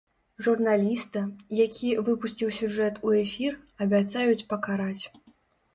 Журналіста, 0.45 1.21
які 1.59 1.89
выпусціў 2.09 2.49
сюжэт 2.61 2.95
у 3.09 3.15
эфір, 3.23 3.51
абяцаюць 3.87 4.45
пакараць. 4.55 5.01